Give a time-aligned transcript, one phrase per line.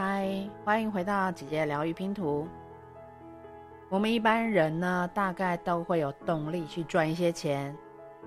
[0.00, 0.28] 嗨，
[0.64, 2.46] 欢迎回到姐姐疗愈拼图。
[3.88, 7.76] 我们一般人呢，大概都会有动力去赚一些钱，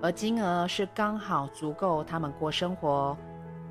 [0.02, 3.16] 而金额是刚好足够他们过生活，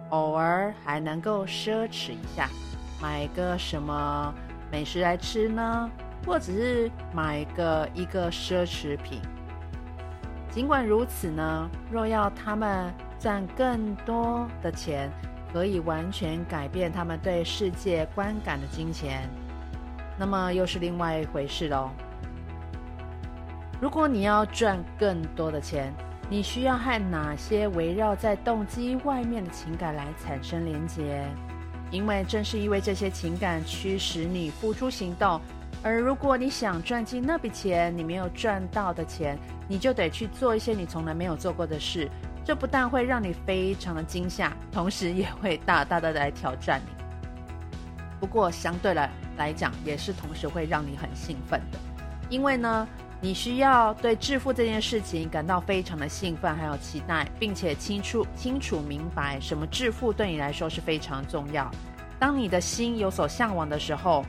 [0.09, 2.50] 偶尔还能够奢侈一下，
[3.00, 4.33] 买个什么
[4.71, 5.88] 美食来吃呢？
[6.25, 9.21] 或者是买个一个奢侈品。
[10.49, 15.07] 尽管如此呢，若要他们赚更多的钱，
[15.52, 19.30] 可以完全改变他们对世界观感的金钱，
[20.17, 21.89] 那么又是另外一回事喽。
[23.81, 25.93] 如果你要赚更多的钱，
[26.29, 31.26] 你需要和哪些围绕在动机外面的情感来产生连结？
[31.90, 35.41] 因为正是因为这些情感驱使你付出行动。
[35.84, 39.38] 而如果你想赚进那笔钱，你没有赚到的钱，
[39.68, 42.07] 你就得去做一些你从来没有做过的事。
[42.44, 46.91] 这不但会让你非常的惊吓，同时也会大大的来挑战你。
[48.20, 51.77] 不过相对来来讲，也是同时会让你很兴奋的，
[52.30, 52.88] 因为呢，
[53.20, 61.70] 你需要对致富这件事情感到非常的兴奋，还有期待，并且清楚清楚明白什么致富对你来说是非常重要。
[62.20, 64.24] 当你的心有所向往的时候，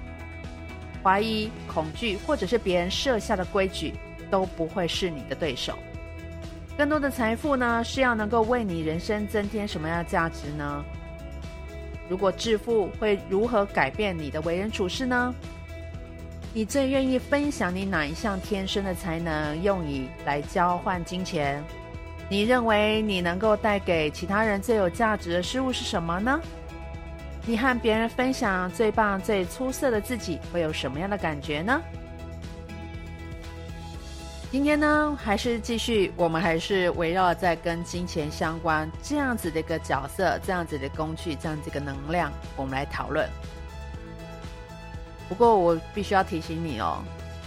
[1.03, 3.93] 怀疑、恐惧或者是别人设下的规矩
[4.31, 5.77] 都不会是你的对手。
[6.77, 10.85] 更多的财富呢，是要能够为你人生增添什么样的价值呢？
[12.09, 15.35] 如果致富会如何改变你的为人处事呢？
[16.55, 21.63] 你最愿意分享你哪一项天生的才能，用以来交换金钱？
[22.29, 26.41] 你认为你能够带给其他人最有价值的事物是什么呢？
[27.45, 31.81] 你和别人分享最棒、最出色的自己，会有什么样的感觉呢？
[34.53, 43.27] 今天呢，还是继续，我们还是围绕在跟金钱相关这样子的一个角色、这样子的工具、这样子一个能量，我们来讨论。
[45.27, 47.03] 不过我必须要提醒你哦，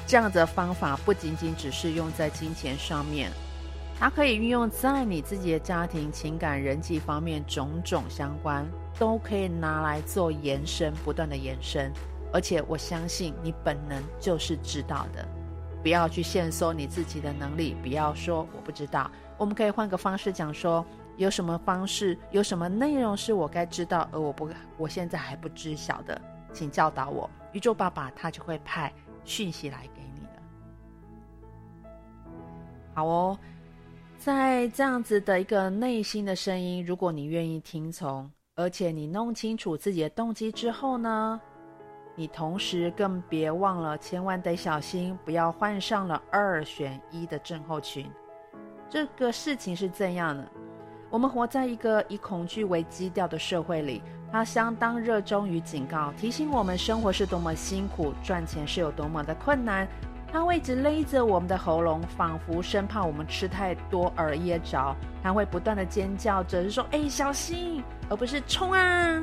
[0.08, 3.30] 这样子的方法不仅仅只是用在金钱上面，
[4.00, 8.66] 它可以运用在你自己的家庭、情感、人际方面种种相关，
[8.98, 11.94] 都可以拿来做延伸，不断的延伸。
[12.34, 15.24] 而且我相信你本能就是知道的。
[15.86, 19.12] 不要去限缩你自己的能力，不要说我不知道。
[19.38, 20.84] 我们可以换个方式讲说，
[21.16, 26.20] 有什么方式，有什么内容是我该知道，而我不，我现在还不知晓的，
[26.52, 27.30] 请教导我。
[27.52, 28.92] 宇宙爸爸他就会派
[29.26, 30.42] 讯息来给你的。
[32.96, 33.38] 好哦，
[34.18, 41.40] 在这样子的一个内心的声音，如果你愿意听从，而且你弄清楚自己的动机之后呢，
[42.16, 48.10] 你同时更别忘了，千万得小心，不要患上了二选一的症候群。
[48.90, 50.48] 这个事情是这样的：
[51.10, 59.86] 我们活在一个以恐惧为基调的社会里，它相当热衷于警告、提醒我们生活是多么辛苦，赚钱是有多么的困难。
[60.32, 64.96] 它会一直勒着我们的喉咙，仿佛生怕我们吃太多而噎着。
[65.22, 69.22] 它会不断的尖叫着，是说：“哎，小心！”而不是“冲啊！”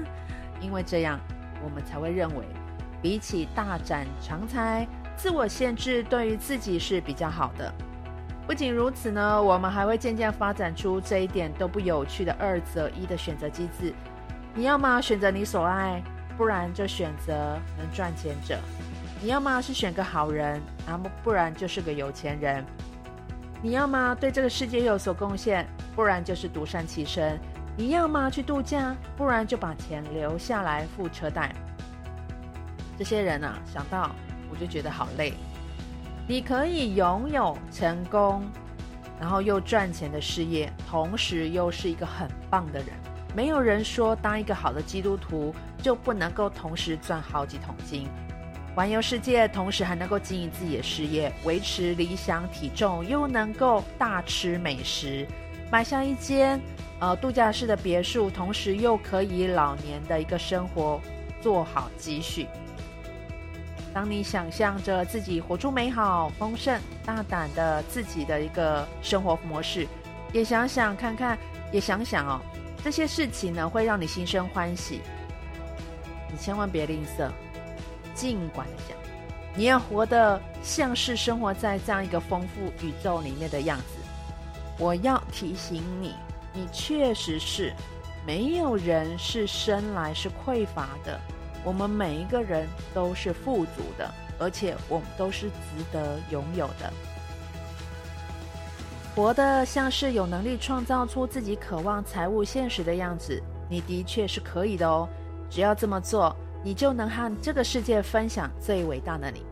[0.60, 1.18] 因为这样，
[1.62, 2.44] 我们才会认为。
[3.02, 4.86] 比起大展长才，
[5.16, 7.74] 自我限制对于自己是比较好的。
[8.46, 13.92] 不仅如此呢，我们还会渐渐发展出这一点都不有趣的二择一的选择机制。
[14.54, 16.02] 你要么选择你所爱，
[16.36, 18.58] 不然就选择能赚钱者。
[19.20, 22.64] 你要么是选个好人，那么不然就是个有钱人。
[23.62, 27.38] 你要么对这个世界有所贡献，不然就是独善其身。
[27.76, 31.54] 你要么去度假，不然就把钱留下来付车贷。
[32.98, 34.10] 这些人啊，想到
[34.50, 35.32] 我就觉得好累。
[36.28, 38.44] 你可以拥有成功，
[39.20, 42.88] 然后又赚钱的事业，同时又是一个很棒的人。
[43.34, 48.06] 没有人说当一个好的基督徒就不能够同时赚好几桶金，
[48.74, 55.26] 环游世界，同时还能够经营自己的事业，维持理想体重，又能够大吃美食，
[55.70, 56.60] 买下一间
[57.00, 61.00] 呃度假式的别墅，同时又可以老年的一个生活
[61.40, 62.46] 做好积蓄。
[63.94, 69.86] 当你想象着自己活出美好、丰盛、大胆的自己的一个生活模式，
[70.32, 71.38] 也想想看看，
[71.70, 72.40] 也想想哦，
[72.82, 75.00] 这些事情呢会让你心生欢喜。
[76.30, 77.30] 你千万别吝啬，
[78.14, 78.96] 尽管的讲，
[79.54, 83.84] 你要活得像是生活在这样一个丰富宇宙里面的样子。
[84.78, 86.14] 我要提醒你，
[86.54, 87.74] 你确实是，
[88.26, 91.20] 没有人是生来是匮乏的。
[91.64, 96.92] 我们每一个人都是富足的，而且我们都是值得拥有的。
[99.14, 105.08] 活得像是有能力创造出自己渴望财务现实的样子，你的确是可以的哦。
[105.50, 109.42] 只要这么做，你就能和这个世界分享最伟大的你。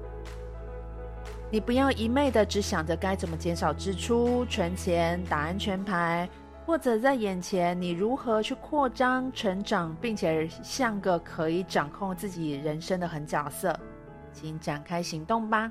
[1.51, 6.27] 你不要一昧的只想着该怎么减少支出、存钱、打安全牌，
[6.71, 13.77] 或者在眼前你如何去扩张、成长，并且像个可以掌控自己人生的狠角色。
[14.33, 15.69] 请展开行动吧。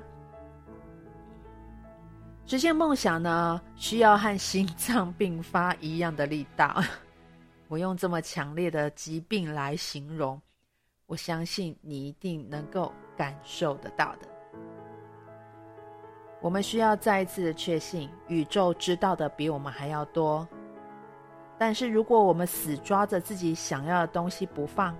[2.44, 6.82] 实现梦想呢，需要和心脏病发一样的力道。
[7.68, 10.38] 我用这么强烈的疾病来形容，
[11.06, 14.28] 我相信你一定能够感受得到的。
[16.42, 20.46] 我们需要再一次的确信，宇宙知道的比我们还要多。
[21.60, 24.96] 但是如果我们死抓着自己想要的东西不放，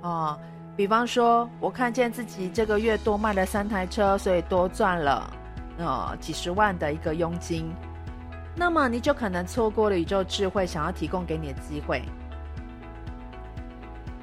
[0.00, 0.38] 哦，
[0.76, 5.28] 比方说，我看见自己这个月多卖了三台车，所以多赚了，
[5.78, 7.74] 呃，几十万的一个佣金，
[8.54, 12.00] 那么你就可能错过了宇宙智慧想要提供给你的机会。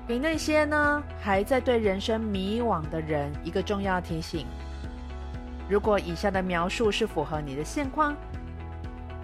[0.07, 4.47] 给那些呢，还在对人生迷惘的人一个重要提醒。
[5.67, 8.15] 如果以下的描述是符合你的现况，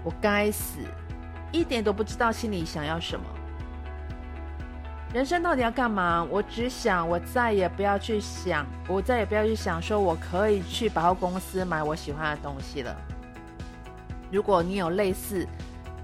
[0.04, 0.80] 我该死，
[1.52, 3.26] 一点都不知道心里想要什么。
[5.14, 6.24] 人生到底要干嘛？
[6.30, 12.96] 我只想，我再也不要去想，我再也不要去想，说我可以去百货公司买我喜欢的东西了。
[14.32, 15.48] 如果你有类似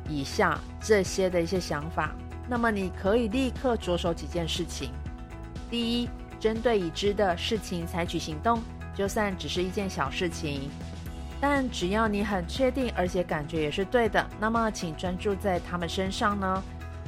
[0.09, 2.15] 以下这些的一些想法，
[2.49, 4.91] 那么你可以立刻着手几件事情。
[5.69, 6.09] 第一，
[6.39, 8.59] 针对已知的事情采取行动。
[8.95, 10.71] 就算只是一件小事情，
[11.47, 16.63] 但只要你很确定，而且感觉也是对的，那么请专注在他们身上呢，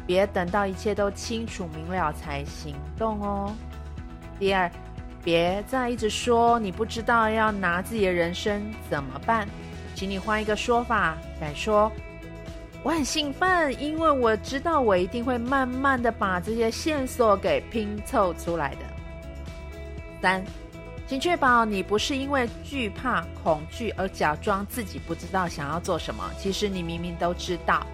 [0.06, 3.52] 别等到一切都清楚明了才行动哦。
[4.38, 4.70] 第二，
[5.24, 9.48] 别再一直说你不知道要拿自己的人生怎么办，
[9.96, 11.92] 请你换一个说法，敢说
[12.84, 18.82] 我很兴奋，因为我知道我一定会慢慢的把这些线索给拼凑出来的。
[20.22, 20.44] 三。
[21.08, 26.30] 请确保你不是因为惧怕、恐惧而假装自己不知道想要做什么。
[26.38, 27.88] 其实你明明都知道。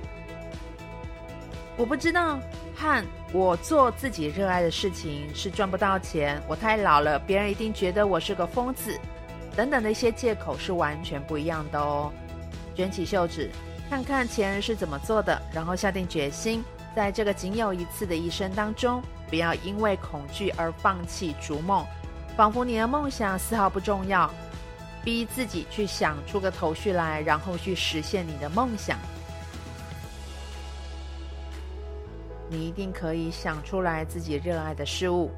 [1.77, 2.39] 我不知道，
[2.75, 9.00] 和我做自己热爱的事情是赚不到钱，我太老了，别人一定觉得我是个疯子，
[9.56, 12.12] 等等的一些借口是完全不一样的哦。
[12.75, 13.48] 卷起袖子，
[13.92, 16.63] 看看前人是怎么做的，然后下定决心，
[16.95, 21.86] 在这个仅有一次的一生当中，不要因为恐惧而放弃逐梦。
[22.35, 24.30] 仿佛你的梦想丝毫不重要，
[25.03, 28.97] 逼自己去想出个头绪来，然后去实现你的梦想。
[32.50, 35.31] 你一定可以想出来自己热爱的事物，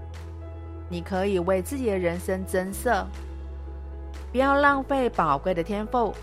[0.89, 3.05] 你可以为自己的人生增色。
[4.31, 6.13] 不要浪费宝贵的天赋、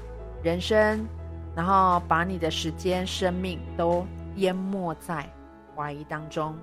[0.43, 1.07] 人生，
[1.55, 5.27] 然后把你的时间、生命都淹没在
[5.75, 6.55] 怀疑当中。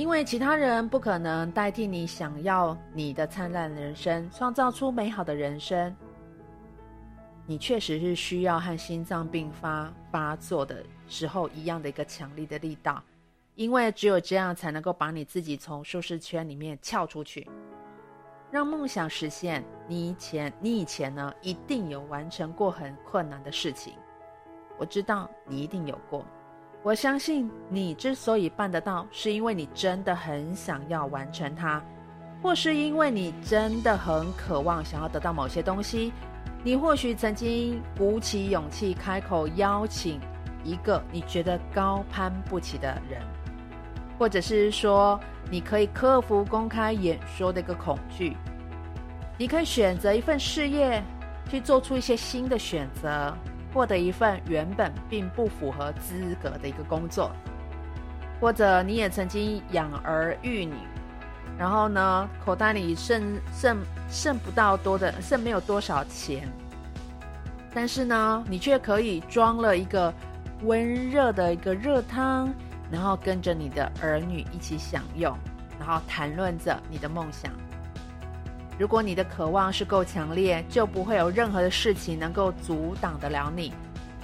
[0.00, 5.94] 因为其他人不可能代替你想要你的灿烂人生，创造出美好的人生。
[7.44, 13.04] 你确实是需要和心脏病发发作的时候一样的一个强力的力道，
[13.56, 17.46] 因为只有这样才能够把你自己从舒适圈里面撬出去，
[18.50, 19.62] 让梦想实现。
[19.86, 23.92] 你以前，你以前呢，一定有完成过很困难的事情，
[24.78, 26.24] 我知道你一定有过。
[26.82, 31.82] 我相信你之所以办得到，是因为你真的很想要完成它，
[32.42, 36.10] 或是因为你真的很渴望想要得到某些东西。
[36.64, 40.18] 你或许曾经鼓起勇气开口邀请
[40.64, 43.20] 一个你觉得高攀不起的人，
[44.18, 48.34] 或者是说你可以克服公开演说的一个恐惧。
[49.36, 51.02] 你可以选择一份事业，
[51.50, 53.36] 去做出一些新的选择。
[53.72, 57.30] 获得一份原本并不符合资格的一个工作，
[58.40, 60.74] 或者你也曾经养儿育女，
[61.58, 66.48] 然后呢，口袋里剩剩剩不到多的，剩没有多少钱，
[67.72, 70.12] 但是呢，你却可以装了一个
[70.62, 72.52] 温热的一个热汤，
[72.90, 75.36] 然后跟着你的儿女一起享用，
[75.78, 77.52] 然后谈论着你的梦想。
[78.80, 83.74] 如果你的渴望是够强烈，就不会有任何的事情能够阻挡得了你。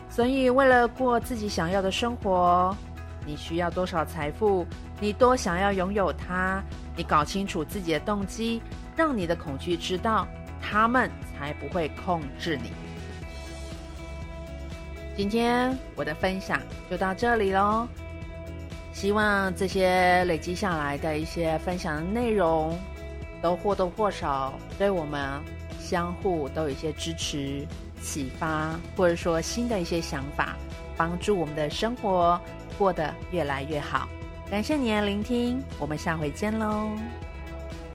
[0.08, 2.74] 所以，为了过自己想要的生活，
[3.26, 4.66] 你需要多少财富？
[4.98, 6.62] 你多想要拥有它？
[6.96, 8.62] 你搞清楚自己的动机，
[8.96, 10.26] 让你的恐惧知道，
[10.58, 12.72] 他们才不会控制你。
[15.18, 16.58] 今天我的分享
[16.90, 17.86] 就到这里喽。
[18.94, 22.74] 希望这些累积下来的一些分享的内容。
[23.42, 25.40] 都或多或少对我们
[25.80, 27.66] 相互都有一些支持、
[28.02, 30.56] 启发，或者说新的一些想法，
[30.96, 32.40] 帮助我们的生活
[32.78, 34.08] 过得越来越好。
[34.50, 36.90] 感谢您的聆听，我们下回见喽。